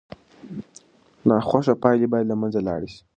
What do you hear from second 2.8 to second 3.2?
سي.